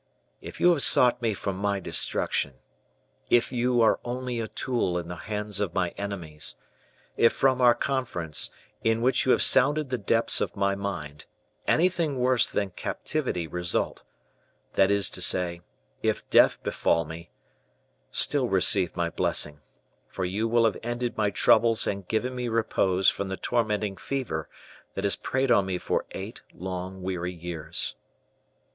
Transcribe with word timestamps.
If 0.41 0.59
you 0.59 0.71
have 0.71 0.81
sought 0.81 1.21
me 1.21 1.35
for 1.35 1.53
my 1.53 1.79
destruction; 1.79 2.55
if 3.29 3.51
you 3.51 3.81
are 3.81 3.99
only 4.03 4.39
a 4.39 4.47
tool 4.47 4.97
in 4.97 5.09
the 5.09 5.15
hands 5.29 5.59
of 5.59 5.75
my 5.75 5.89
enemies; 5.91 6.55
if 7.17 7.33
from 7.33 7.61
our 7.61 7.75
conference, 7.75 8.49
in 8.83 9.03
which 9.03 9.27
you 9.27 9.31
have 9.31 9.43
sounded 9.43 9.91
the 9.91 9.99
depths 9.99 10.41
of 10.41 10.55
my 10.55 10.73
mind, 10.73 11.27
anything 11.67 12.17
worse 12.17 12.47
than 12.47 12.71
captivity 12.71 13.45
result, 13.45 14.01
that 14.73 14.89
is 14.89 15.07
to 15.11 15.21
say, 15.21 15.61
if 16.01 16.27
death 16.31 16.63
befall 16.63 17.05
me, 17.05 17.29
still 18.11 18.47
receive 18.47 18.95
my 18.97 19.11
blessing, 19.11 19.59
for 20.07 20.25
you 20.25 20.47
will 20.47 20.65
have 20.65 20.77
ended 20.81 21.15
my 21.15 21.29
troubles 21.29 21.85
and 21.85 22.07
given 22.07 22.33
me 22.33 22.47
repose 22.47 23.07
from 23.11 23.27
the 23.29 23.37
tormenting 23.37 23.95
fever 23.95 24.49
that 24.95 25.03
has 25.03 25.15
preyed 25.15 25.51
on 25.51 25.67
me 25.67 25.77
for 25.77 26.07
eight 26.13 26.41
long, 26.55 27.03
weary 27.03 27.35
years." 27.35 27.95